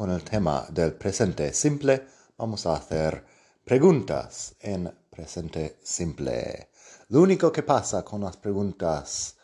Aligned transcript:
con 0.00 0.10
el 0.10 0.24
tema 0.24 0.66
del 0.70 0.94
presente 0.94 1.52
simple, 1.52 2.06
vamos 2.38 2.64
a 2.64 2.74
hacer 2.74 3.22
preguntas 3.62 4.54
en 4.58 4.90
presente 5.10 5.76
simple. 5.82 6.70
Lo 7.10 7.20
único 7.20 7.52
que 7.52 7.62
pasa 7.62 8.02
con 8.02 8.22
las 8.22 8.38
preguntas 8.38 9.36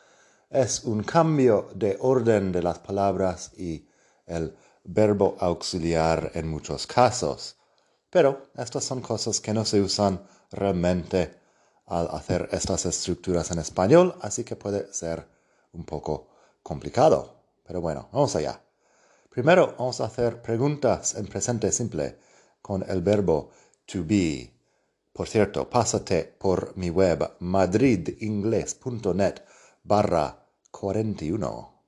es 0.49 0.85
un 0.85 1.03
cambio 1.03 1.69
de 1.75 1.99
orden 2.01 2.53
de 2.53 2.63
las 2.63 2.79
palabras 2.79 3.53
y 3.59 3.87
el 4.25 4.57
verbo 4.83 5.37
auxiliar 5.41 6.31
en 6.33 6.49
muchos 6.49 6.87
casos. 6.87 7.57
Pero 8.09 8.45
estas 8.57 8.83
son 8.83 9.03
cosas 9.03 9.43
que 9.43 9.53
no 9.53 9.67
se 9.67 9.83
usan 9.83 10.27
realmente 10.51 11.39
al 11.85 12.09
hacer 12.13 12.49
estas 12.51 12.87
estructuras 12.87 13.51
en 13.51 13.59
español, 13.59 14.17
así 14.23 14.43
que 14.43 14.57
puede 14.57 14.91
ser 14.95 15.29
un 15.75 15.85
poco 15.85 16.29
complicado. 16.63 17.43
Pero 17.63 17.83
bueno, 17.83 18.09
vamos 18.11 18.35
allá. 18.37 18.66
Primero 19.37 19.77
vamos 19.79 20.01
a 20.01 20.07
hacer 20.07 20.41
preguntas 20.41 21.15
en 21.15 21.27
presente 21.27 21.71
simple 21.71 22.17
con 22.63 22.83
el 22.89 23.03
verbo 23.03 23.51
to 23.85 24.03
be. 24.03 24.51
Por 25.13 25.29
cierto, 25.29 25.69
pásate 25.69 26.25
por 26.25 26.75
mi 26.75 26.89
web 26.89 27.33
madridingles.net 27.41 29.43
barra 29.83 30.43
41 30.71 31.83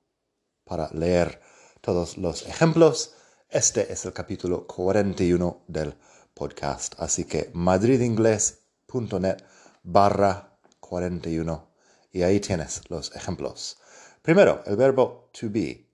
para 0.63 0.91
leer 0.91 1.41
todos 1.81 2.19
los 2.19 2.45
ejemplos. 2.45 3.15
Este 3.49 3.91
es 3.91 4.05
el 4.05 4.13
capítulo 4.13 4.67
41 4.67 5.63
del 5.67 5.95
podcast, 6.35 6.93
así 6.99 7.25
que 7.25 7.49
madridingles.net 7.55 9.37
barra 9.81 10.59
41 10.79 11.67
y 12.11 12.21
ahí 12.21 12.39
tienes 12.41 12.87
los 12.91 13.15
ejemplos. 13.15 13.79
Primero, 14.21 14.61
el 14.67 14.75
verbo 14.75 15.31
to 15.33 15.49
be. 15.49 15.88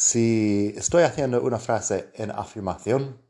Si 0.00 0.72
estoy 0.76 1.02
haciendo 1.02 1.42
una 1.42 1.58
frase 1.58 2.12
en 2.14 2.30
afirmación, 2.30 3.20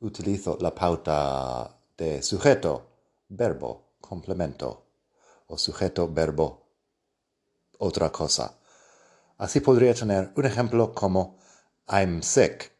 utilizo 0.00 0.58
la 0.60 0.74
pauta 0.74 1.78
de 1.96 2.22
sujeto, 2.22 2.90
verbo, 3.30 3.94
complemento 4.02 4.84
o 5.46 5.56
sujeto, 5.56 6.12
verbo, 6.12 6.68
otra 7.78 8.12
cosa. 8.12 8.58
Así 9.38 9.60
podría 9.60 9.94
tener 9.94 10.30
un 10.36 10.44
ejemplo 10.44 10.92
como 10.92 11.38
I'm 11.88 12.22
sick. 12.22 12.70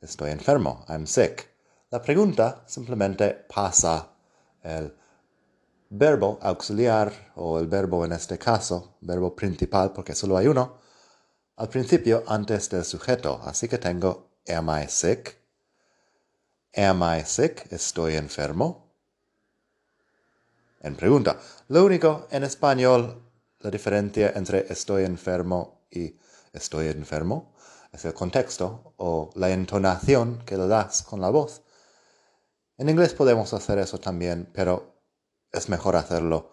Estoy 0.00 0.30
enfermo, 0.30 0.86
I'm 0.88 1.06
sick. 1.06 1.46
La 1.90 2.00
pregunta 2.00 2.64
simplemente 2.66 3.44
pasa 3.54 4.08
el 4.62 4.96
verbo 5.90 6.38
auxiliar 6.40 7.12
o 7.36 7.58
el 7.58 7.66
verbo 7.66 8.06
en 8.06 8.12
este 8.12 8.38
caso, 8.38 8.96
verbo 9.02 9.36
principal 9.36 9.92
porque 9.92 10.14
solo 10.14 10.38
hay 10.38 10.46
uno, 10.46 10.82
al 11.56 11.68
principio 11.68 12.24
antes 12.26 12.68
del 12.70 12.84
sujeto. 12.84 13.40
Así 13.44 13.68
que 13.68 13.78
tengo 13.78 14.30
am 14.48 14.68
I 14.70 14.86
sick? 14.88 15.38
Am 16.76 17.02
I 17.02 17.24
sick? 17.24 17.70
Estoy 17.72 18.16
enfermo. 18.16 18.92
En 20.80 20.96
pregunta. 20.96 21.38
Lo 21.68 21.84
único 21.84 22.26
en 22.30 22.44
español, 22.44 23.22
la 23.60 23.70
diferencia 23.70 24.32
entre 24.34 24.66
estoy 24.70 25.04
enfermo 25.04 25.86
y 25.90 26.18
estoy 26.52 26.88
enfermo 26.88 27.54
es 27.92 28.04
el 28.04 28.12
contexto 28.12 28.94
o 28.96 29.30
la 29.34 29.50
entonación 29.50 30.42
que 30.44 30.56
le 30.56 30.66
das 30.66 31.02
con 31.02 31.20
la 31.20 31.30
voz. 31.30 31.62
En 32.76 32.88
inglés 32.88 33.14
podemos 33.14 33.54
hacer 33.54 33.78
eso 33.78 33.98
también, 33.98 34.50
pero 34.52 35.00
es 35.52 35.68
mejor 35.68 35.94
hacerlo 35.94 36.50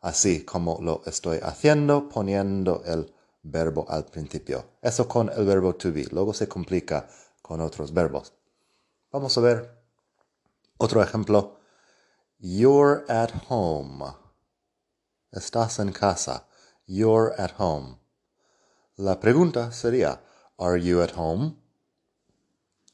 así 0.00 0.44
como 0.44 0.78
lo 0.80 1.02
estoy 1.06 1.40
haciendo, 1.42 2.08
poniendo 2.08 2.82
el 2.86 3.13
verbo 3.44 3.86
al 3.88 4.06
principio. 4.06 4.64
Eso 4.82 5.06
con 5.06 5.28
el 5.28 5.44
verbo 5.44 5.74
to 5.74 5.92
be. 5.92 6.06
Luego 6.10 6.34
se 6.34 6.48
complica 6.48 7.08
con 7.42 7.60
otros 7.60 7.92
verbos. 7.92 8.32
Vamos 9.12 9.38
a 9.38 9.40
ver 9.40 9.84
otro 10.78 11.02
ejemplo. 11.02 11.60
You're 12.38 13.04
at 13.08 13.30
home. 13.48 14.04
Estás 15.30 15.78
en 15.78 15.92
casa. 15.92 16.46
You're 16.86 17.34
at 17.38 17.52
home. 17.58 17.98
La 18.96 19.20
pregunta 19.20 19.72
sería, 19.72 20.22
Are 20.58 20.80
you 20.80 21.00
at 21.00 21.12
home? 21.16 21.56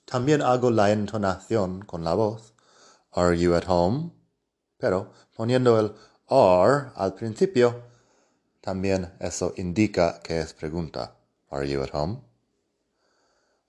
También 0.05 0.43
hago 0.43 0.71
la 0.71 0.91
entonación 0.91 1.83
con 1.83 2.05
la 2.05 2.15
voz. 2.15 2.55
Are 3.13 3.37
you 3.37 3.55
at 3.55 3.65
home? 3.69 4.13
Pero 4.79 5.13
poniendo 5.37 5.79
el 5.79 5.95
are 6.29 6.91
al 6.95 7.15
principio, 7.15 7.90
también 8.61 9.13
eso 9.21 9.53
indica 9.57 10.21
que 10.23 10.41
es 10.41 10.53
pregunta. 10.53 11.17
Are 11.51 11.69
you 11.69 11.83
at 11.83 11.91
home? 11.93 12.21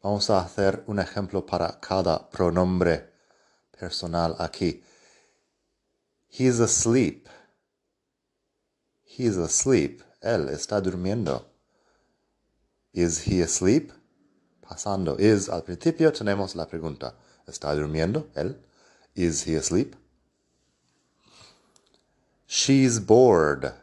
Vamos 0.04 0.30
a 0.30 0.40
hacer 0.40 0.84
un 0.88 1.00
ejemplo 1.00 1.46
para 1.46 1.80
cada 1.80 2.30
pronombre 2.30 3.10
personal 3.80 4.36
aquí. 4.40 4.84
He's 6.30 6.60
asleep. 6.60 7.28
He's 9.04 9.38
asleep. 9.38 10.02
Él 10.22 10.50
está 10.50 10.82
durmiendo. 10.82 11.46
Is 12.94 13.28
he 13.28 13.42
asleep? 13.42 13.92
Pasando 14.62 15.18
is 15.20 15.50
al 15.50 15.64
principio 15.64 16.12
tenemos 16.12 16.56
la 16.56 16.66
pregunta. 16.66 17.16
¿Está 17.48 17.74
durmiendo 17.76 18.28
él? 18.36 18.58
Is 19.16 19.46
he 19.46 19.56
asleep? 19.56 19.96
She's 22.48 23.00
bored. 23.00 23.81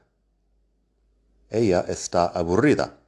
Ella 1.51 1.85
está 1.89 2.27
aburrida. 2.27 2.99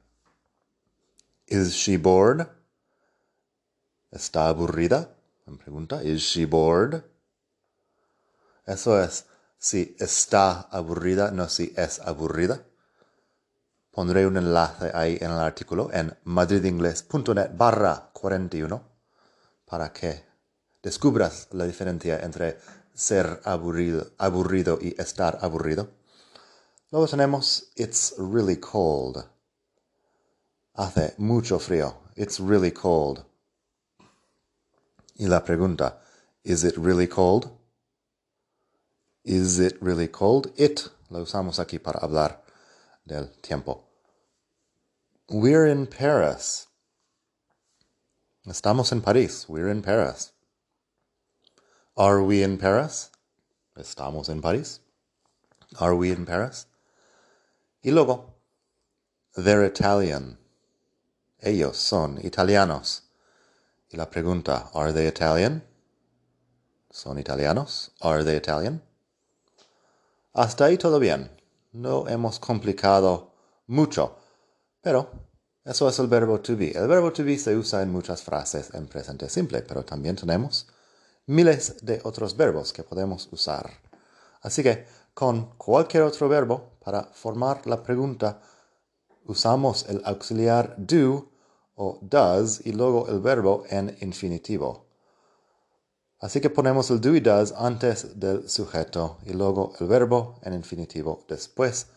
Is 1.47 1.73
she 1.73 1.97
bored? 1.97 2.47
¿Está 4.11 4.47
aburrida? 4.47 5.09
Me 5.45 5.57
pregunta. 5.57 6.03
Is 6.03 6.21
she 6.21 6.45
bored? 6.45 7.03
Eso 8.65 9.01
es 9.01 9.25
si 9.57 9.95
está 9.99 10.61
aburrida, 10.71 11.31
no 11.31 11.47
si 11.49 11.73
es 11.77 11.99
aburrida. 11.99 12.63
Pondré 13.91 14.25
un 14.25 14.37
enlace 14.37 14.91
ahí 14.93 15.17
en 15.19 15.31
el 15.31 15.39
artículo 15.39 15.89
en 15.93 16.17
madridingles.net 16.23 17.51
barra 17.55 18.09
41 18.13 18.81
para 19.65 19.91
que 19.91 20.23
descubras 20.81 21.49
la 21.51 21.65
diferencia 21.65 22.19
entre 22.19 22.57
ser 22.93 23.41
aburrido, 23.43 24.11
aburrido 24.17 24.79
y 24.81 24.99
estar 24.99 25.37
aburrido. 25.41 26.00
Luego 26.91 27.07
tenemos 27.07 27.71
It's 27.75 28.13
really 28.17 28.57
cold. 28.57 29.25
Hace 30.75 31.13
mucho 31.17 31.57
frío. 31.57 31.95
It's 32.15 32.39
really 32.39 32.71
cold. 32.71 33.25
Y 35.15 35.27
la 35.27 35.41
pregunta, 35.43 35.99
Is 36.43 36.63
it 36.63 36.75
really 36.77 37.07
cold? 37.07 37.51
Is 39.23 39.59
it 39.59 39.77
really 39.81 40.07
cold? 40.07 40.51
It 40.57 40.89
lo 41.09 41.21
usamos 41.21 41.59
aquí 41.59 41.77
para 41.81 41.99
hablar 41.99 42.41
del 43.05 43.27
tiempo. 43.41 43.83
We're 45.29 45.67
in 45.67 45.87
Paris. 45.87 46.67
Estamos 48.45 48.91
en 48.91 49.01
París. 49.01 49.47
We're 49.47 49.69
in 49.69 49.81
Paris. 49.81 50.31
Are 51.95 52.23
we 52.23 52.41
in 52.41 52.57
Paris? 52.57 53.11
Estamos 53.77 54.29
en 54.29 54.41
París. 54.41 54.79
Are 55.79 55.95
we 55.95 56.11
in 56.11 56.25
Paris? 56.25 56.65
Y 57.81 57.91
luego, 57.91 58.35
they're 59.35 59.65
Italian. 59.65 60.37
Ellos 61.39 61.77
son 61.77 62.19
italianos. 62.23 63.03
Y 63.89 63.97
la 63.97 64.09
pregunta, 64.09 64.69
are 64.73 64.93
they 64.93 65.07
Italian? 65.07 65.63
¿Son 66.91 67.17
italianos? 67.17 67.91
Are 68.01 68.23
they 68.23 68.37
Italian? 68.37 68.81
Hasta 70.33 70.65
ahí 70.65 70.77
todo 70.77 70.99
bien. 70.99 71.31
No 71.71 72.07
hemos 72.07 72.39
complicado 72.39 73.33
mucho. 73.67 74.17
Pero 74.81 75.09
eso 75.63 75.89
es 75.89 75.99
el 75.99 76.07
verbo 76.07 76.39
to 76.39 76.55
be. 76.55 76.71
El 76.71 76.87
verbo 76.87 77.11
to 77.11 77.23
be 77.23 77.37
se 77.37 77.55
usa 77.55 77.81
en 77.81 77.91
muchas 77.91 78.21
frases 78.21 78.73
en 78.73 78.87
presente 78.87 79.29
simple, 79.29 79.61
pero 79.61 79.83
también 79.83 80.15
tenemos 80.15 80.67
miles 81.25 81.77
de 81.85 82.01
otros 82.03 82.35
verbos 82.35 82.73
que 82.73 82.83
podemos 82.83 83.27
usar. 83.31 83.71
Así 84.41 84.63
que 84.63 84.85
con 85.13 85.55
cualquier 85.57 86.03
otro 86.03 86.27
verbo, 86.29 86.70
para 86.83 87.03
formar 87.13 87.65
la 87.67 87.83
pregunta, 87.83 88.41
usamos 89.25 89.85
el 89.87 90.01
auxiliar 90.03 90.75
do 90.77 91.29
o 91.75 91.99
does 92.01 92.65
y 92.65 92.73
luego 92.73 93.07
el 93.07 93.19
verbo 93.19 93.63
en 93.69 93.95
infinitivo. 94.01 94.87
Así 96.19 96.41
que 96.41 96.49
ponemos 96.49 96.89
el 96.91 96.99
do 97.01 97.15
y 97.15 97.19
does 97.19 97.53
antes 97.53 98.19
del 98.19 98.49
sujeto 98.49 99.17
y 99.25 99.33
luego 99.33 99.73
el 99.79 99.87
verbo 99.87 100.39
en 100.43 100.53
infinitivo 100.53 101.23
después 101.27 101.87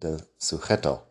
del 0.00 0.22
sujeto. 0.38 1.06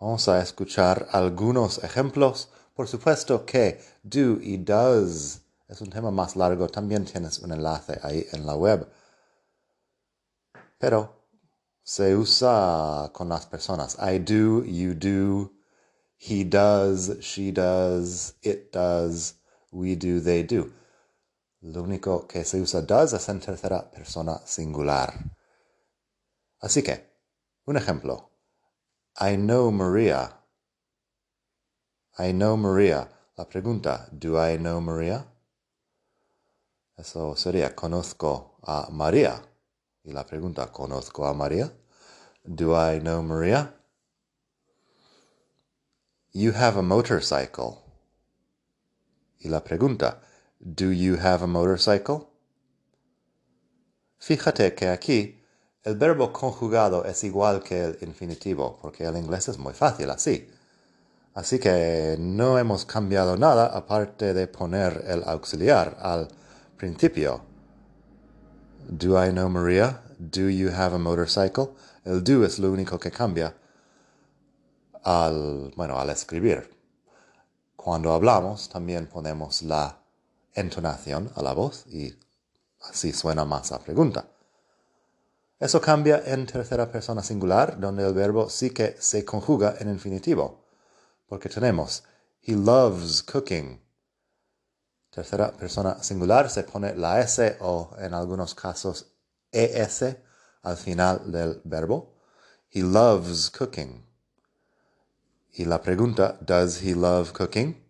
Vamos 0.00 0.28
a 0.28 0.42
escuchar 0.42 1.08
algunos 1.12 1.82
ejemplos. 1.84 2.48
Por 2.74 2.88
supuesto 2.88 3.46
que 3.46 3.80
do 4.02 4.40
y 4.40 4.58
does 4.58 5.42
es 5.68 5.80
un 5.80 5.90
tema 5.90 6.10
más 6.10 6.36
largo. 6.36 6.68
También 6.68 7.04
tienes 7.04 7.38
un 7.38 7.52
enlace 7.52 7.98
ahí 8.02 8.26
en 8.32 8.44
la 8.44 8.54
web. 8.54 8.88
Pero 10.78 11.21
se 11.82 12.14
usa 12.16 13.10
con 13.12 13.28
las 13.28 13.46
personas. 13.46 13.96
I 13.98 14.18
do, 14.18 14.64
you 14.64 14.94
do, 14.94 15.52
he 16.16 16.44
does, 16.44 17.18
she 17.20 17.50
does, 17.50 18.34
it 18.42 18.72
does, 18.72 19.34
we 19.70 19.96
do, 19.96 20.20
they 20.20 20.42
do. 20.42 20.72
Lo 21.62 21.82
único 21.82 22.26
que 22.26 22.44
se 22.44 22.60
usa 22.60 22.82
does 22.82 23.12
es 23.12 23.28
en 23.28 23.40
tercera 23.40 23.90
persona 23.90 24.40
singular. 24.44 25.12
Así 26.60 26.82
que, 26.82 27.12
un 27.66 27.76
ejemplo. 27.76 28.30
I 29.20 29.36
know 29.36 29.70
Maria. 29.70 30.38
I 32.18 32.32
know 32.32 32.56
Maria. 32.56 33.08
La 33.36 33.48
pregunta, 33.48 34.08
do 34.12 34.36
I 34.36 34.58
know 34.58 34.80
Maria? 34.80 35.26
Eso 36.96 37.34
sería, 37.36 37.74
conozco 37.74 38.58
a 38.62 38.88
María. 38.90 39.51
Y 40.04 40.12
la 40.12 40.26
pregunta, 40.26 40.66
¿conozco 40.72 41.26
a 41.26 41.32
María? 41.32 41.72
Do 42.44 42.74
I 42.74 42.98
know 43.00 43.22
Maria? 43.22 43.72
You 46.32 46.52
have 46.54 46.76
a 46.78 46.82
motorcycle. 46.82 47.78
Y 49.38 49.48
la 49.48 49.62
pregunta, 49.62 50.20
Do 50.58 50.92
you 50.92 51.16
have 51.16 51.42
a 51.42 51.46
motorcycle? 51.46 52.28
Fíjate 54.18 54.74
que 54.74 54.88
aquí 54.88 55.40
el 55.84 55.96
verbo 55.96 56.32
conjugado 56.32 57.04
es 57.04 57.22
igual 57.24 57.62
que 57.62 57.84
el 57.84 57.98
infinitivo, 58.02 58.78
porque 58.80 59.04
el 59.04 59.16
inglés 59.16 59.48
es 59.48 59.58
muy 59.58 59.72
fácil 59.72 60.10
así. 60.10 60.48
Así 61.34 61.58
que 61.58 62.16
no 62.18 62.58
hemos 62.58 62.84
cambiado 62.84 63.36
nada 63.36 63.66
aparte 63.66 64.34
de 64.34 64.46
poner 64.46 65.04
el 65.06 65.22
auxiliar 65.26 65.96
al 66.00 66.28
principio. 66.76 67.51
Do 69.02 69.16
I 69.16 69.32
know 69.32 69.48
Maria? 69.48 70.00
Do 70.30 70.46
you 70.48 70.68
have 70.70 70.94
a 70.94 70.98
motorcycle? 70.98 71.74
El 72.04 72.22
do 72.22 72.44
es 72.44 72.60
lo 72.60 72.70
único 72.70 73.00
que 73.00 73.10
cambia 73.10 73.52
al, 75.02 75.72
bueno, 75.74 75.98
al 75.98 76.08
escribir. 76.10 76.70
Cuando 77.74 78.12
hablamos 78.12 78.68
también 78.68 79.08
ponemos 79.08 79.62
la 79.62 79.98
entonación 80.54 81.32
a 81.34 81.42
la 81.42 81.52
voz 81.52 81.84
y 81.88 82.16
así 82.82 83.12
suena 83.12 83.44
más 83.44 83.72
a 83.72 83.80
pregunta. 83.80 84.28
Eso 85.58 85.80
cambia 85.80 86.22
en 86.24 86.46
tercera 86.46 86.88
persona 86.92 87.24
singular, 87.24 87.80
donde 87.80 88.06
el 88.06 88.14
verbo 88.14 88.48
sí 88.48 88.70
que 88.70 88.94
se 89.00 89.24
conjuga 89.24 89.74
en 89.80 89.88
infinitivo, 89.88 90.64
porque 91.26 91.48
tenemos 91.48 92.04
he 92.44 92.54
loves 92.54 93.20
cooking. 93.24 93.81
Tercera 95.12 95.52
persona 95.52 96.02
singular 96.02 96.48
se 96.48 96.64
pone 96.64 96.94
la 96.96 97.20
S 97.20 97.58
o 97.60 97.90
en 97.98 98.14
algunos 98.14 98.54
casos 98.54 99.12
ES 99.52 100.16
al 100.62 100.76
final 100.76 101.30
del 101.30 101.60
verbo. 101.64 102.14
He 102.70 102.82
loves 102.82 103.50
cooking. 103.50 104.04
Y 105.52 105.66
la 105.66 105.82
pregunta, 105.82 106.38
does 106.40 106.82
he 106.82 106.94
love 106.94 107.32
cooking? 107.32 107.82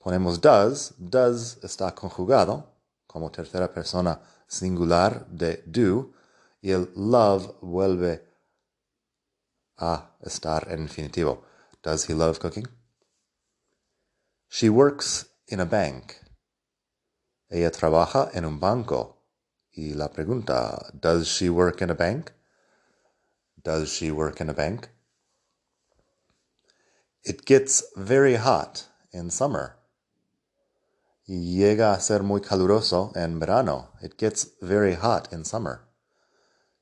ponemos 0.00 0.40
does, 0.40 0.94
does 0.98 1.58
está 1.62 1.94
conjugado 1.94 2.74
como 3.06 3.30
tercera 3.30 3.72
persona 3.72 4.20
singular 4.46 5.26
de 5.28 5.62
do 5.66 6.12
y 6.62 6.72
el 6.72 6.90
love 6.96 7.54
vuelve 7.60 8.26
a 9.76 10.16
estar 10.20 10.70
en 10.70 10.80
infinitivo. 10.80 11.42
Does 11.82 12.08
he 12.08 12.14
love 12.14 12.38
cooking? 12.38 12.66
She 14.48 14.68
works 14.68 15.29
in 15.50 15.60
a 15.60 15.66
bank. 15.66 16.16
Ella 17.50 17.70
trabaja 17.70 18.30
en 18.34 18.44
un 18.44 18.58
banco. 18.58 19.16
Y 19.76 19.94
la 19.94 20.08
pregunta, 20.08 20.90
does 20.98 21.28
she 21.28 21.50
work 21.50 21.82
in 21.82 21.90
a 21.90 21.94
bank? 21.94 22.32
Does 23.62 23.92
she 23.92 24.10
work 24.10 24.40
in 24.40 24.48
a 24.48 24.54
bank? 24.54 24.88
It 27.22 27.44
gets 27.44 27.84
very 27.96 28.36
hot 28.36 28.86
in 29.12 29.30
summer 29.30 29.80
llega 31.30 31.92
a 31.92 32.00
ser 32.00 32.22
muy 32.22 32.40
caluroso 32.40 33.12
en 33.14 33.38
verano. 33.38 33.90
It 34.02 34.16
gets 34.18 34.48
very 34.60 34.94
hot 34.94 35.32
in 35.32 35.44
summer. 35.44 35.86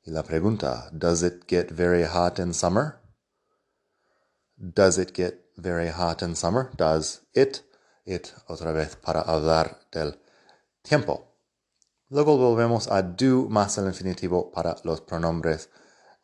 Y 0.06 0.12
la 0.12 0.22
pregunta, 0.22 0.90
does 0.96 1.22
it 1.22 1.46
get 1.46 1.70
very 1.70 2.04
hot 2.04 2.38
in 2.38 2.54
summer? 2.54 2.98
Does 4.58 4.98
it 4.98 5.12
get 5.12 5.44
very 5.56 5.88
hot 5.88 6.22
in 6.22 6.34
summer? 6.34 6.70
Does 6.76 7.20
it? 7.34 7.62
It 8.08 8.28
otra 8.46 8.72
vez 8.72 8.96
para 8.96 9.20
hablar 9.20 9.80
del 9.92 10.18
tiempo. 10.80 11.34
Luego 12.08 12.38
volvemos 12.38 12.88
a 12.88 13.02
do 13.02 13.50
más 13.50 13.76
el 13.76 13.84
infinitivo 13.84 14.50
para 14.50 14.76
los 14.84 15.02
pronombres 15.02 15.68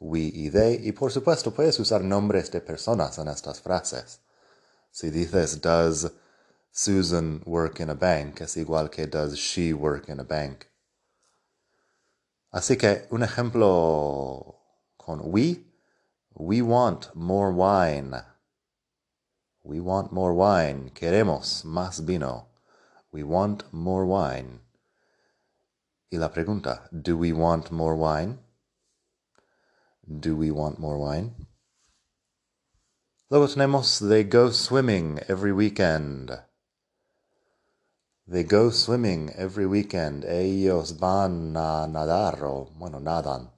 we 0.01 0.21
y 0.21 0.51
they. 0.51 0.81
Y 0.83 0.93
por 0.93 1.13
supuesto 1.13 1.53
puedes 1.53 1.79
usar 1.79 2.03
nombres 2.03 2.51
de 2.51 2.63
personas 2.63 3.19
en 3.19 3.29
estas 3.29 3.61
frases. 3.61 4.21
Si 4.91 5.11
dices 5.11 5.61
does 5.61 6.11
Susan 6.71 7.43
work 7.45 7.81
in 7.81 7.91
a 7.91 7.95
bank 7.95 8.41
es 8.41 8.57
igual 8.57 8.89
que 8.89 9.07
does 9.07 9.35
she 9.35 9.75
work 9.75 10.09
in 10.09 10.21
a 10.21 10.25
bank. 10.25 10.65
Así 12.51 12.79
que 12.79 13.07
un 13.11 13.23
ejemplo 13.23 14.59
con 14.97 15.21
we, 15.25 15.67
we 16.35 16.63
want 16.63 17.15
more 17.15 17.53
wine. 17.53 18.34
We 19.65 19.81
want 19.81 20.13
more 20.13 20.35
wine. 20.35 20.91
Queremos 20.95 21.65
más 21.65 22.05
vino. 22.05 22.49
We 23.11 23.23
want 23.23 23.65
more 23.73 24.05
wine. 24.05 24.61
Y 26.11 26.19
la 26.19 26.29
pregunta, 26.29 26.89
do 26.93 27.17
we 27.17 27.33
want 27.33 27.73
more 27.73 27.97
wine? 27.97 28.39
Do 30.07 30.37
we 30.37 30.51
want 30.51 30.79
more 30.79 30.99
wine? 30.99 31.35
Luego 33.31 33.47
tenemos 33.47 34.07
they 34.07 34.23
go 34.23 34.51
swimming 34.51 35.19
every 35.29 35.51
weekend. 35.51 36.31
They 38.29 38.45
go 38.45 38.71
swimming 38.71 39.31
every 39.35 39.67
weekend. 39.67 40.25
Ellos 40.25 40.93
van 40.93 41.57
a 41.57 41.87
nadar 41.87 42.45
o, 42.45 42.71
bueno, 42.77 43.01
nadan 43.01 43.51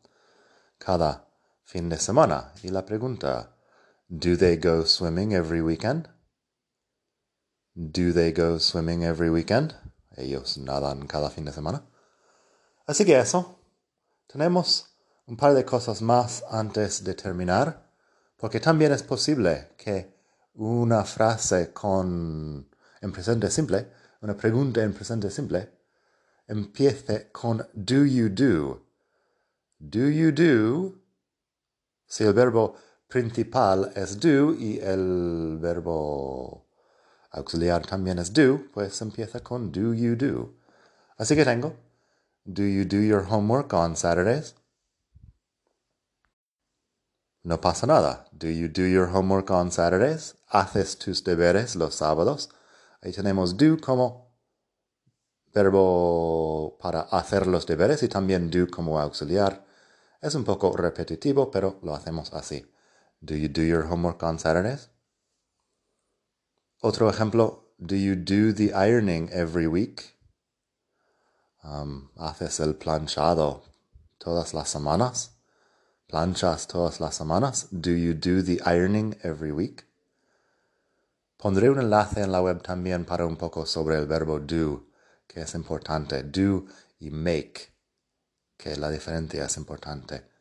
cada 0.79 1.27
fin 1.65 1.89
de 1.89 1.99
semana. 1.99 2.53
Y 2.63 2.69
la 2.71 2.87
pregunta, 2.87 3.56
do 4.09 4.37
they 4.37 4.57
go 4.57 4.85
swimming 4.85 5.33
every 5.33 5.61
weekend? 5.61 6.09
Do 7.75 8.13
they 8.13 8.33
go 8.33 8.59
swimming 8.59 9.05
every 9.05 9.31
weekend? 9.31 9.75
Ellos 10.17 10.57
nadan 10.57 11.07
cada 11.07 11.31
fin 11.31 11.45
de 11.45 11.53
semana. 11.53 11.83
Así 12.87 13.05
que 13.05 13.19
eso. 13.19 13.59
Tenemos 14.27 14.87
un 15.27 15.37
par 15.37 15.55
de 15.55 15.65
cosas 15.65 16.03
más 16.03 16.43
antes 16.51 17.05
de 17.05 17.15
terminar, 17.15 17.91
porque 18.37 18.61
también 18.61 18.93
es 18.93 19.03
posible 19.03 19.69
que 19.77 20.15
una 20.55 21.05
frase 21.05 21.73
con 21.73 22.69
en 23.01 23.13
presente 23.13 23.51
simple 23.51 23.89
una 24.21 24.37
pregunta 24.37 24.83
en 24.83 24.93
presente 24.93 25.31
simple, 25.31 25.71
empiece 26.49 27.31
con 27.33 27.59
do 27.75 28.05
you 28.05 28.29
do. 28.29 28.83
Do 29.79 30.09
you 30.09 30.33
do? 30.33 30.95
Si 32.07 32.25
el 32.25 32.33
verbo 32.33 32.77
principal 33.09 33.93
es 33.95 34.19
do 34.19 34.55
y 34.55 34.79
el 34.81 35.59
verbo 35.61 36.67
auxiliar 37.31 37.87
también 37.87 38.19
es 38.19 38.33
do, 38.33 38.61
pues 38.73 39.01
empieza 39.03 39.41
con 39.41 39.71
do 39.71 39.95
you 39.95 40.17
do. 40.17 40.55
Así 41.19 41.35
que 41.35 41.45
tengo, 41.45 41.75
do 42.45 42.63
you 42.63 42.85
do 42.85 43.01
your 43.01 43.27
homework 43.31 43.73
on 43.73 43.97
Saturdays? 43.97 44.55
No 47.43 47.61
pasa 47.61 47.87
nada. 47.87 48.27
Do 48.33 48.49
you 48.49 48.69
do 48.69 48.83
your 48.83 49.07
homework 49.15 49.51
on 49.51 49.71
Saturdays? 49.71 50.35
¿Haces 50.49 50.99
tus 50.99 51.23
deberes 51.23 51.77
los 51.77 51.95
sábados? 51.95 52.49
Ahí 53.01 53.13
tenemos 53.13 53.57
do 53.57 53.79
como 53.81 54.33
verbo 55.55 56.77
para 56.79 57.03
hacer 57.03 57.47
los 57.47 57.65
deberes 57.65 58.03
y 58.03 58.09
también 58.09 58.51
do 58.51 58.67
como 58.69 58.99
auxiliar. 58.99 59.65
Es 60.21 60.35
un 60.35 60.45
poco 60.45 60.77
repetitivo, 60.77 61.51
pero 61.51 61.79
lo 61.83 61.95
hacemos 61.95 62.33
así. 62.35 62.67
Do 63.26 63.35
you 63.35 63.49
do 63.49 63.62
your 63.62 63.88
homework 63.88 64.23
on 64.23 64.38
Saturdays? 64.38 64.88
Otro 66.80 67.11
ejemplo, 67.11 67.59
do 67.85 67.97
you 67.97 68.14
do 68.14 68.52
the 68.52 68.73
ironing 68.73 69.28
every 69.33 69.66
week? 69.66 70.14
Um, 71.64 72.11
¿Haces 72.16 72.61
el 72.61 72.75
planchado 72.75 73.62
todas 74.21 74.54
las 74.54 74.68
semanas? 74.68 75.30
¿Planchas 76.09 76.68
todas 76.68 77.00
las 77.00 77.16
semanas? 77.16 77.66
Do 77.73 77.90
you 77.90 78.14
do 78.14 78.42
the 78.42 78.61
ironing 78.64 79.16
every 79.25 79.50
week? 79.50 79.87
Pondré 81.37 81.68
un 81.68 81.80
enlace 81.80 82.23
en 82.23 82.30
la 82.30 82.40
web 82.40 82.62
también 82.62 83.04
para 83.04 83.26
un 83.26 83.37
poco 83.37 83.66
sobre 83.66 83.99
el 83.99 84.06
verbo 84.06 84.38
do, 84.38 84.87
que 85.26 85.40
es 85.40 85.54
importante. 85.56 86.23
Do 86.23 86.66
y 87.00 87.11
make, 87.11 87.73
que 88.56 88.76
la 88.76 88.88
diferencia 88.88 89.47
es 89.47 89.56
importante. 89.56 90.36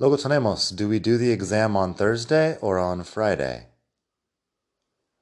Luego 0.00 0.16
tenemos, 0.16 0.74
do 0.74 0.88
we 0.88 0.98
do 0.98 1.18
the 1.18 1.30
exam 1.30 1.76
on 1.76 1.94
Thursday 1.94 2.56
or 2.62 2.78
on 2.78 3.04
Friday? 3.04 3.66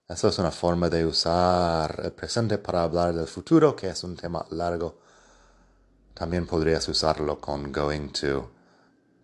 Eso 0.08 0.28
es 0.28 0.38
una 0.38 0.52
forma 0.52 0.88
de 0.88 1.04
usar 1.04 2.00
el 2.04 2.12
presente 2.12 2.58
para 2.58 2.84
hablar 2.84 3.12
del 3.12 3.26
futuro, 3.26 3.74
que 3.74 3.88
es 3.88 4.04
un 4.04 4.14
tema 4.14 4.46
largo. 4.50 5.00
También 6.14 6.46
podrías 6.46 6.88
usarlo 6.88 7.40
con 7.40 7.72
going 7.72 8.10
to. 8.10 8.52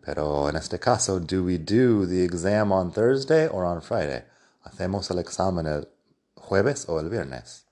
Pero 0.04 0.48
en 0.48 0.56
este 0.56 0.80
caso, 0.80 1.20
do 1.20 1.44
we 1.44 1.58
do 1.58 2.04
the 2.04 2.24
exam 2.24 2.72
on 2.72 2.90
Thursday 2.90 3.46
or 3.46 3.62
on 3.62 3.80
Friday? 3.80 4.24
¿Hacemos 4.64 5.08
el 5.12 5.20
examen 5.20 5.68
el 5.68 5.86
jueves 6.34 6.88
o 6.88 6.98
el 6.98 7.08
viernes? 7.08 7.64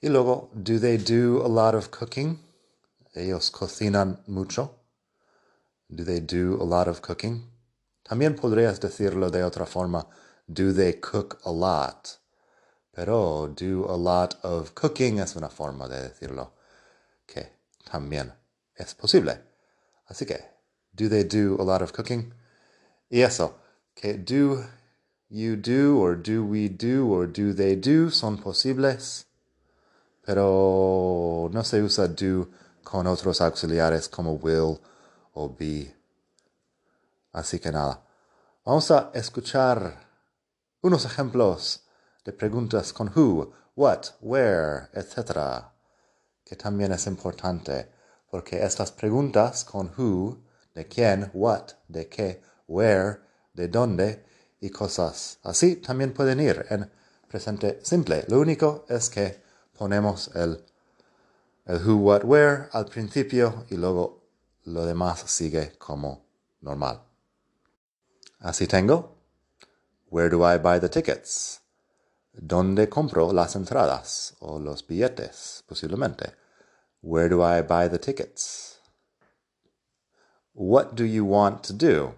Y 0.00 0.08
luego, 0.08 0.50
do 0.54 0.80
they 0.80 0.96
do 0.96 1.40
a 1.46 1.48
lot 1.48 1.76
of 1.76 1.92
cooking? 1.92 2.40
Ellos 3.14 3.52
cocinan 3.52 4.18
mucho. 4.26 4.83
Do 5.94 6.02
they 6.02 6.18
do 6.18 6.58
a 6.60 6.64
lot 6.64 6.88
of 6.88 7.02
cooking? 7.02 7.44
También 8.02 8.34
podrías 8.34 8.80
decirlo 8.80 9.30
de 9.30 9.44
otra 9.44 9.64
forma. 9.64 10.08
Do 10.52 10.72
they 10.72 10.94
cook 10.94 11.38
a 11.44 11.52
lot? 11.52 12.18
Pero 12.92 13.46
do 13.46 13.86
a 13.88 13.96
lot 13.96 14.34
of 14.42 14.74
cooking 14.74 15.20
es 15.20 15.36
una 15.36 15.48
forma 15.48 15.88
de 15.88 16.02
decirlo 16.08 16.52
que 17.26 17.52
también 17.84 18.32
es 18.76 18.94
posible. 18.94 19.40
Así 20.08 20.26
que, 20.26 20.40
do 20.92 21.08
they 21.08 21.22
do 21.22 21.56
a 21.60 21.64
lot 21.64 21.80
of 21.80 21.92
cooking? 21.92 22.34
Y 23.08 23.20
eso, 23.22 23.54
que 23.94 24.14
do 24.14 24.64
you 25.28 25.54
do 25.54 25.98
or 26.00 26.16
do 26.16 26.44
we 26.44 26.68
do 26.68 27.06
or 27.06 27.28
do 27.28 27.54
they 27.54 27.76
do 27.76 28.10
son 28.10 28.36
posibles, 28.38 29.26
pero 30.26 31.48
no 31.52 31.62
se 31.62 31.82
usa 31.82 32.08
do 32.08 32.50
con 32.82 33.06
otros 33.06 33.40
auxiliares 33.40 34.08
como 34.08 34.32
will 34.34 34.80
o 35.34 35.48
be. 35.48 35.94
Así 37.32 37.58
que 37.58 37.70
nada, 37.70 38.02
vamos 38.64 38.90
a 38.90 39.10
escuchar 39.14 40.08
unos 40.82 41.04
ejemplos 41.04 41.84
de 42.24 42.32
preguntas 42.32 42.92
con 42.92 43.08
who, 43.14 43.52
what, 43.76 44.06
where, 44.20 44.88
etc., 44.92 45.64
que 46.44 46.56
también 46.56 46.92
es 46.92 47.06
importante, 47.06 47.90
porque 48.30 48.62
estas 48.62 48.92
preguntas 48.92 49.64
con 49.64 49.92
who, 49.96 50.42
de 50.74 50.86
quién, 50.86 51.30
what, 51.34 51.72
de 51.88 52.08
qué, 52.08 52.42
where, 52.66 53.20
de 53.52 53.68
dónde, 53.68 54.24
y 54.60 54.70
cosas 54.70 55.38
así 55.42 55.76
también 55.76 56.14
pueden 56.14 56.40
ir 56.40 56.64
en 56.70 56.90
presente 57.28 57.80
simple. 57.82 58.24
Lo 58.28 58.40
único 58.40 58.86
es 58.88 59.10
que 59.10 59.42
ponemos 59.76 60.30
el, 60.34 60.64
el 61.66 61.86
who, 61.86 61.96
what, 61.96 62.24
where 62.24 62.68
al 62.72 62.86
principio 62.86 63.66
y 63.68 63.76
luego 63.76 64.23
lo 64.64 64.86
demás 64.86 65.20
sigue 65.26 65.72
como 65.78 66.26
normal. 66.60 67.02
Así 68.40 68.66
tengo 68.66 69.14
Where 70.10 70.28
do 70.28 70.44
I 70.44 70.58
buy 70.58 70.78
the 70.78 70.88
tickets? 70.88 71.60
¿Dónde 72.32 72.88
compro 72.88 73.32
las 73.32 73.56
entradas 73.56 74.36
o 74.40 74.58
los 74.58 74.86
billetes? 74.86 75.64
Posiblemente. 75.66 76.34
Where 77.00 77.28
do 77.28 77.42
I 77.42 77.62
buy 77.62 77.88
the 77.88 77.98
tickets? 77.98 78.78
What 80.52 80.94
do 80.94 81.04
you 81.04 81.24
want 81.24 81.64
to 81.64 81.72
do? 81.72 82.14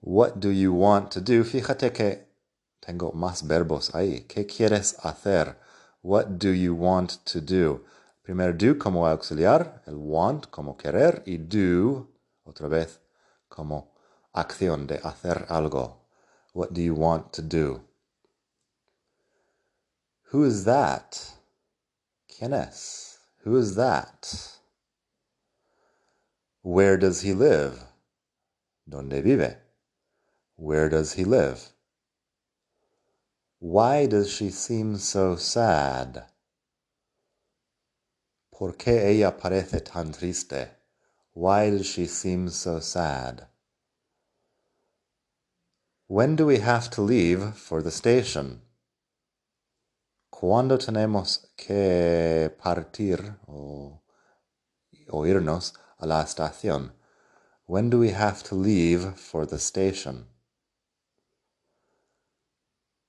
What 0.00 0.40
do 0.40 0.50
you 0.50 0.72
want 0.72 1.10
to 1.12 1.20
do? 1.20 1.44
Fíjate 1.44 1.92
que 1.92 2.26
tengo 2.80 3.12
más 3.12 3.46
verbos 3.46 3.94
ahí. 3.94 4.26
¿Qué 4.26 4.46
quieres 4.46 4.96
hacer? 5.02 5.56
What 6.02 6.38
do 6.38 6.50
you 6.50 6.74
want 6.74 7.24
to 7.26 7.40
do? 7.40 7.84
Primero 8.24 8.54
do 8.54 8.78
como 8.78 9.06
auxiliar, 9.06 9.82
el 9.86 9.96
want 9.96 10.50
como 10.50 10.78
querer 10.78 11.22
y 11.26 11.36
do 11.36 12.08
otra 12.44 12.68
vez 12.68 12.98
como 13.50 13.92
acción 14.32 14.86
de 14.86 14.98
hacer 15.04 15.44
algo. 15.50 16.08
What 16.54 16.70
do 16.72 16.80
you 16.80 16.94
want 16.94 17.32
to 17.34 17.42
do? 17.42 17.82
Who 20.32 20.44
is 20.44 20.64
that? 20.64 21.20
¿Quién 22.26 22.54
es? 22.54 23.18
Who 23.44 23.58
is 23.58 23.74
that? 23.76 24.58
Where 26.62 26.96
does 26.96 27.20
he 27.20 27.34
live? 27.34 27.78
¿Dónde 28.88 29.22
vive? 29.22 29.58
Where 30.56 30.88
does 30.88 31.12
he 31.12 31.24
live? 31.24 31.74
Why 33.58 34.06
does 34.06 34.30
she 34.30 34.48
seem 34.48 34.96
so 34.96 35.36
sad? 35.36 36.24
¿Por 38.56 38.76
qué 38.76 39.10
ella 39.10 39.36
parece 39.36 39.80
tan 39.80 40.12
triste? 40.12 40.70
Does 41.34 41.86
she 41.86 42.06
seem 42.06 42.48
so 42.48 42.78
sad? 42.78 43.48
When 46.06 46.36
do 46.36 46.46
we 46.46 46.60
have 46.60 46.88
to 46.90 47.02
leave 47.02 47.54
for 47.56 47.82
the 47.82 47.90
station? 47.90 48.62
¿Cuándo 50.30 50.78
tenemos 50.78 51.48
que 51.56 52.48
partir 52.62 53.38
o, 53.48 54.02
o 55.08 55.26
irnos 55.26 55.72
a 55.98 56.06
la 56.06 56.22
estación? 56.22 56.92
When 57.66 57.90
do 57.90 57.98
we 57.98 58.10
have 58.10 58.44
to 58.44 58.54
leave 58.54 59.16
for 59.16 59.46
the 59.46 59.58
station? 59.58 60.28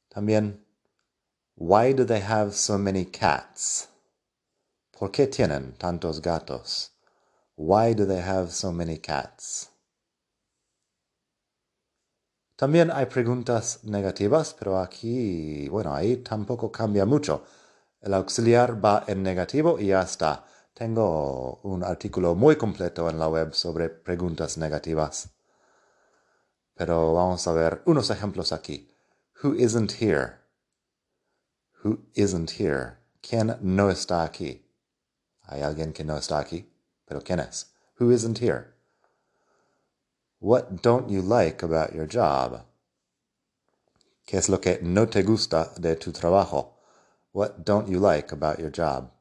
También, 0.09 0.57
why 1.53 1.93
do 1.93 2.03
they 2.03 2.21
have 2.21 2.55
so 2.55 2.79
many 2.79 3.05
cats? 3.05 3.89
¿Por 4.97 5.11
qué 5.11 5.27
tienen 5.27 5.73
tantos 5.73 6.21
gatos? 6.21 6.93
Why 7.57 7.93
do 7.93 8.05
they 8.05 8.21
have 8.21 8.51
so 8.51 8.71
many 8.71 8.97
cats? 8.97 9.69
También 12.55 12.89
hay 12.89 13.07
preguntas 13.07 13.83
negativas, 13.83 14.53
pero 14.57 14.79
aquí, 14.79 15.67
bueno, 15.67 15.93
ahí 15.93 16.17
tampoco 16.23 16.71
cambia 16.71 17.05
mucho. 17.05 17.43
El 17.99 18.13
auxiliar 18.13 18.83
va 18.83 19.03
en 19.07 19.21
negativo 19.21 19.77
y 19.77 19.87
ya 19.87 20.01
está. 20.01 20.45
Tengo 20.73 21.59
un 21.63 21.83
artículo 21.83 22.33
muy 22.33 22.55
completo 22.55 23.09
en 23.09 23.19
la 23.19 23.27
web 23.27 23.53
sobre 23.53 23.89
preguntas 23.89 24.57
negativas. 24.57 25.29
Pero 26.73 27.13
vamos 27.13 27.45
a 27.47 27.51
ver 27.51 27.81
unos 27.85 28.09
ejemplos 28.11 28.53
aquí. 28.53 28.89
Who 29.43 29.55
isn't 29.55 30.01
here? 30.01 30.39
Who 31.83 31.99
isn't 32.13 32.51
here? 32.61 32.99
¿Quién 33.21 33.57
no 33.59 33.89
está 33.89 34.23
aquí? 34.23 34.64
Hay 35.47 35.61
alguien 35.61 35.93
que 35.93 36.03
no 36.03 36.17
está 36.17 36.39
aquí, 36.39 36.71
pero 37.05 37.21
¿quién 37.21 37.39
es? 37.39 37.71
Who 37.99 38.11
isn't 38.11 38.39
here? 38.39 38.73
What 40.39 40.81
don't 40.81 41.09
you 41.09 41.21
like 41.21 41.63
about 41.63 41.93
your 41.93 42.07
job? 42.07 42.65
¿Qué 44.25 44.37
es 44.37 44.49
lo 44.49 44.59
que 44.59 44.79
no 44.81 45.07
te 45.07 45.23
gusta 45.23 45.71
de 45.77 45.95
tu 45.95 46.11
trabajo? 46.11 46.77
What 47.31 47.63
don't 47.65 47.87
you 47.87 47.99
like 47.99 48.31
about 48.33 48.59
your 48.59 48.71
job? 48.71 49.11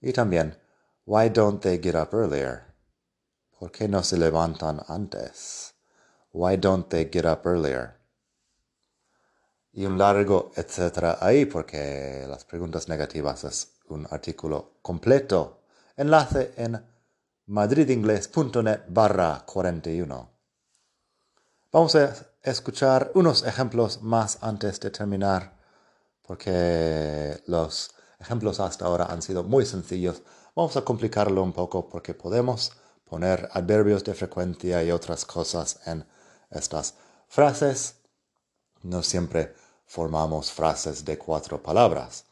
Y 0.00 0.12
también, 0.12 0.56
why 1.04 1.28
don't 1.28 1.60
they 1.60 1.78
get 1.78 1.94
up 1.94 2.12
earlier? 2.12 2.74
¿Por 3.58 3.70
qué 3.70 3.88
no 3.88 4.02
se 4.02 4.16
levantan 4.16 4.84
antes? 4.88 5.74
Why 6.32 6.56
don't 6.56 6.88
they 6.90 7.04
get 7.04 7.24
up 7.24 7.44
earlier? 7.44 7.98
Y 9.72 9.84
un 9.84 9.98
largo 9.98 10.52
etcétera 10.56 11.18
ahí 11.20 11.44
porque 11.44 12.26
las 12.28 12.44
preguntas 12.44 12.88
negativas 12.88 13.44
es 13.44 13.77
un 13.90 14.06
artículo 14.10 14.78
completo. 14.82 15.60
Enlace 15.96 16.54
en 16.56 16.82
madridingles.net 17.46 18.82
barra 18.88 19.44
41. 19.46 20.30
Vamos 21.72 21.94
a 21.96 22.14
escuchar 22.42 23.10
unos 23.14 23.44
ejemplos 23.44 24.02
más 24.02 24.38
antes 24.42 24.80
de 24.80 24.90
terminar, 24.90 25.56
porque 26.22 27.42
los 27.46 27.90
ejemplos 28.20 28.60
hasta 28.60 28.86
ahora 28.86 29.06
han 29.06 29.22
sido 29.22 29.44
muy 29.44 29.66
sencillos. 29.66 30.22
Vamos 30.54 30.76
a 30.76 30.82
complicarlo 30.82 31.42
un 31.42 31.52
poco 31.52 31.88
porque 31.88 32.14
podemos 32.14 32.72
poner 33.04 33.48
adverbios 33.52 34.04
de 34.04 34.14
frecuencia 34.14 34.82
y 34.82 34.90
otras 34.90 35.24
cosas 35.24 35.80
en 35.86 36.06
estas 36.50 36.94
frases. 37.28 37.96
No 38.82 39.02
siempre 39.02 39.54
formamos 39.86 40.52
frases 40.52 41.04
de 41.04 41.18
cuatro 41.18 41.62
palabras. 41.62 42.24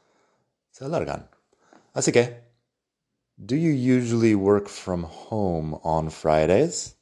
Se 0.71 0.85
alargan. 0.85 1.36
Así 1.97 2.13
que 2.13 2.45
Do 3.39 3.57
you 3.57 3.71
usually 3.71 4.35
work 4.35 4.69
from 4.69 5.05
home 5.05 5.81
on 5.83 6.11
Fridays? 6.11 6.95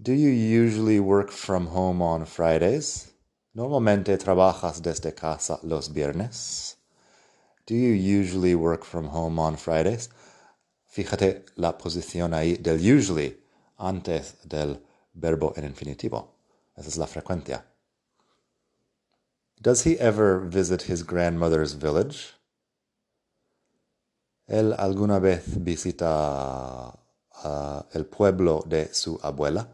Do 0.00 0.14
you 0.14 0.30
usually 0.30 1.00
work 1.00 1.30
from 1.30 1.66
home 1.66 2.00
on 2.00 2.24
Fridays? 2.24 3.12
Normalmente 3.54 4.16
trabajas 4.16 4.80
desde 4.80 5.14
casa 5.14 5.60
los 5.62 5.88
viernes. 5.92 6.76
Do 7.66 7.74
you 7.74 7.92
usually 7.92 8.54
work 8.54 8.86
from 8.86 9.08
home 9.08 9.38
on 9.38 9.58
Fridays? 9.58 10.08
Fíjate 10.86 11.44
la 11.56 11.76
posición 11.76 12.32
ahí 12.32 12.56
del 12.56 12.80
usually 12.80 13.36
antes 13.76 14.36
del 14.48 14.82
verbo 15.12 15.52
en 15.56 15.64
infinitivo. 15.66 16.38
Esa 16.74 16.88
es 16.88 16.96
la 16.96 17.06
frecuencia. 17.06 17.69
Does 19.62 19.82
he 19.84 19.98
ever 19.98 20.38
visit 20.38 20.82
his 20.82 21.02
grandmother's 21.02 21.74
village? 21.74 22.32
¿Él 24.48 24.74
alguna 24.78 25.20
vez 25.20 25.62
visita 25.62 26.96
uh, 27.44 27.82
el 27.92 28.04
pueblo 28.04 28.64
de 28.66 28.88
su 28.94 29.18
abuela? 29.18 29.68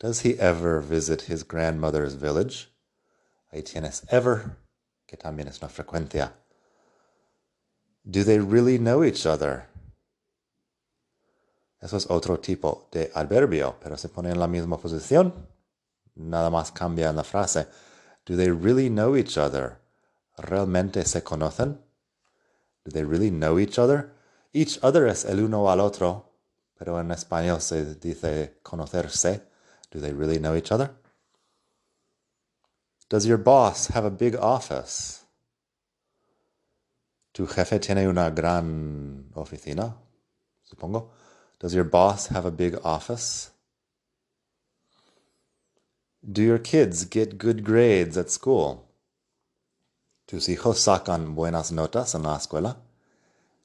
Does 0.00 0.20
he 0.22 0.38
ever 0.40 0.80
visit 0.80 1.22
his 1.22 1.44
grandmother's 1.44 2.14
village? 2.14 2.68
Ahí 3.52 3.62
tienes 3.62 4.04
ever, 4.10 4.56
que 5.06 5.16
también 5.16 5.46
es 5.46 5.62
una 5.62 5.68
frecuencia. 5.68 6.32
Do 8.04 8.24
they 8.24 8.40
really 8.40 8.78
know 8.78 9.04
each 9.04 9.24
other? 9.26 9.68
Eso 11.80 11.96
es 11.96 12.10
otro 12.10 12.38
tipo 12.38 12.88
de 12.90 13.12
adverbio, 13.14 13.76
pero 13.80 13.96
se 13.96 14.08
pone 14.08 14.30
en 14.30 14.40
la 14.40 14.48
misma 14.48 14.76
posición. 14.76 15.32
Nada 16.16 16.50
más 16.50 16.72
cambia 16.72 17.10
en 17.10 17.16
la 17.16 17.24
frase. 17.24 17.68
Do 18.26 18.36
they 18.36 18.50
really 18.50 18.88
know 18.88 19.16
each 19.16 19.36
other? 19.36 19.80
¿Realmente 20.38 21.04
se 21.06 21.22
conocen? 21.22 21.78
Do 22.84 22.90
they 22.90 23.04
really 23.04 23.30
know 23.30 23.58
each 23.58 23.78
other? 23.78 24.12
Each 24.52 24.78
other 24.82 25.06
es 25.06 25.24
el 25.24 25.40
uno 25.40 25.68
al 25.70 25.80
otro, 25.80 26.30
pero 26.78 26.98
en 27.00 27.10
español 27.10 27.60
se 27.60 27.94
dice 27.96 28.60
conocerse. 28.62 29.42
Do 29.90 30.00
they 30.00 30.12
really 30.12 30.38
know 30.38 30.54
each 30.54 30.72
other? 30.72 30.90
Does 33.08 33.26
your 33.26 33.38
boss 33.38 33.88
have 33.88 34.04
a 34.04 34.10
big 34.10 34.34
office? 34.36 35.24
¿Tu 37.32 37.46
jefe 37.46 37.78
tiene 37.78 38.08
una 38.08 38.30
gran 38.30 39.30
oficina? 39.34 39.96
Supongo. 40.62 41.10
Does 41.58 41.74
your 41.74 41.84
boss 41.84 42.28
have 42.28 42.46
a 42.46 42.50
big 42.50 42.76
office? 42.84 43.53
Do 46.32 46.42
your 46.42 46.58
kids 46.58 47.04
get 47.04 47.36
good 47.36 47.64
grades 47.64 48.16
at 48.16 48.30
school? 48.30 48.88
¿Tus 50.26 50.48
hijos 50.48 50.78
sacan 50.78 51.34
buenas 51.34 51.70
notas 51.70 52.14
en 52.14 52.22
la 52.22 52.38
escuela? 52.38 52.76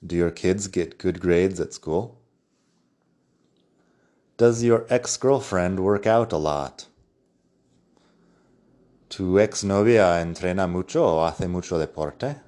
Do 0.06 0.18
your 0.18 0.32
kids 0.32 0.68
get 0.68 0.98
good 0.98 1.22
grades 1.22 1.62
at 1.62 1.74
school? 1.74 2.18
Does 4.36 4.62
your 4.62 4.86
ex 4.89 5.16
girlfriend 5.16 5.80
work 5.80 6.06
out 6.06 6.34
a 6.34 6.38
lot? 6.38 6.88
¿Tu 9.08 9.39
ex 9.39 9.63
novia 9.63 10.20
entrena 10.22 10.70
mucho 10.70 11.01
o 11.01 11.25
hace 11.25 11.48
mucho 11.48 11.80
deporte? 11.80 12.42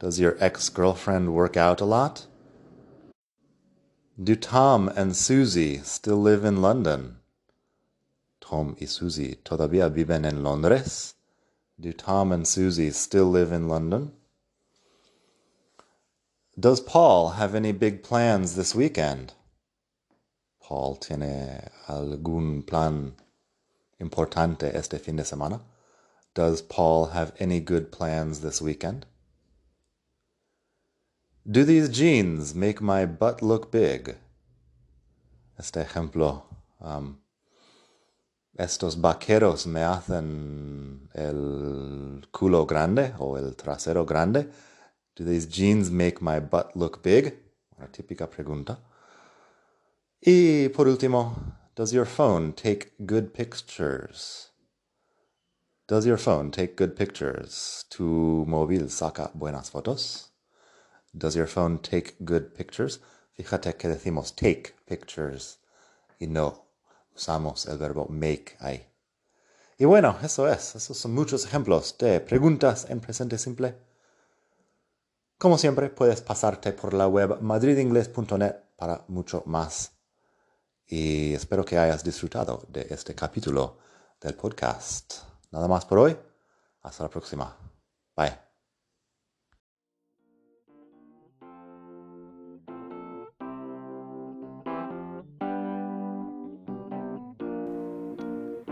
Does 0.00 0.18
your 0.18 0.36
ex 0.40 0.68
girlfriend 0.70 1.34
work 1.34 1.56
out 1.56 1.80
a 1.80 1.84
lot? 1.84 2.26
Do 4.20 4.34
Tom 4.34 4.88
and 4.88 5.14
Susie 5.14 5.78
still 5.78 6.20
live 6.20 6.44
in 6.44 6.60
London? 6.60 7.21
Tom 8.52 8.76
y 8.78 8.86
Susie 8.86 9.36
todavía 9.42 9.88
viven 9.88 10.26
en 10.26 10.42
Londres? 10.42 11.14
Do 11.80 11.90
Tom 11.94 12.32
and 12.32 12.46
Susie 12.46 12.90
still 12.90 13.30
live 13.30 13.50
in 13.50 13.66
London? 13.66 14.12
Does 16.60 16.78
Paul 16.82 17.30
have 17.30 17.54
any 17.54 17.72
big 17.72 18.02
plans 18.02 18.54
this 18.54 18.74
weekend? 18.74 19.32
Paul 20.60 20.96
tiene 20.96 21.70
algún 21.88 22.66
plan 22.66 23.14
importante 23.98 24.74
este 24.74 24.98
fin 24.98 25.16
de 25.16 25.24
semana? 25.24 25.62
Does 26.34 26.60
Paul 26.60 27.06
have 27.14 27.32
any 27.40 27.58
good 27.58 27.90
plans 27.90 28.40
this 28.40 28.60
weekend? 28.60 29.06
Do 31.50 31.64
these 31.64 31.88
jeans 31.88 32.54
make 32.54 32.82
my 32.82 33.06
butt 33.06 33.40
look 33.40 33.72
big? 33.72 34.16
Este 35.58 35.76
ejemplo 35.76 36.42
um, 36.82 37.21
estos 38.56 39.00
vaqueros 39.00 39.66
me 39.66 39.82
hacen 39.82 41.08
el 41.14 42.26
culo 42.30 42.66
grande 42.66 43.14
o 43.18 43.36
el 43.38 43.54
trasero 43.56 44.04
grande. 44.04 44.48
Do 45.14 45.24
these 45.24 45.46
jeans 45.46 45.90
make 45.90 46.20
my 46.20 46.40
butt 46.40 46.74
look 46.76 47.02
big? 47.02 47.34
Una 47.78 47.88
típica 47.88 48.28
pregunta. 48.28 48.78
Y 50.20 50.68
por 50.68 50.86
último, 50.86 51.34
does 51.74 51.92
your 51.92 52.06
phone 52.06 52.52
take 52.52 52.92
good 53.04 53.32
pictures? 53.32 54.50
Does 55.88 56.06
your 56.06 56.16
phone 56.16 56.50
take 56.50 56.76
good 56.76 56.96
pictures? 56.96 57.84
¿Tu 57.90 58.46
móvil 58.46 58.88
saca 58.88 59.30
buenas 59.34 59.70
fotos? 59.70 60.28
Does 61.16 61.34
your 61.34 61.46
phone 61.46 61.78
take 61.78 62.14
good 62.24 62.54
pictures? 62.54 63.00
Fíjate 63.36 63.76
que 63.76 63.88
decimos 63.88 64.34
take 64.34 64.74
pictures 64.86 65.58
y 66.20 66.26
no 66.26 66.71
usamos 67.14 67.66
el 67.66 67.78
verbo 67.78 68.06
make 68.08 68.56
ahí. 68.60 68.86
Y 69.78 69.84
bueno, 69.84 70.16
eso 70.22 70.48
es. 70.48 70.76
Esos 70.76 70.96
son 70.96 71.14
muchos 71.14 71.44
ejemplos 71.44 71.96
de 71.98 72.20
preguntas 72.20 72.86
en 72.88 73.00
presente 73.00 73.38
simple. 73.38 73.76
Como 75.38 75.58
siempre, 75.58 75.90
puedes 75.90 76.20
pasarte 76.20 76.72
por 76.72 76.94
la 76.94 77.08
web 77.08 77.40
madridingles.net 77.40 78.54
para 78.76 79.04
mucho 79.08 79.42
más. 79.46 79.92
Y 80.86 81.34
espero 81.34 81.64
que 81.64 81.78
hayas 81.78 82.04
disfrutado 82.04 82.64
de 82.68 82.86
este 82.90 83.14
capítulo 83.14 83.78
del 84.20 84.34
podcast. 84.34 85.14
Nada 85.50 85.66
más 85.66 85.84
por 85.84 85.98
hoy. 85.98 86.16
Hasta 86.82 87.04
la 87.04 87.10
próxima. 87.10 87.56
Bye. 88.16 88.51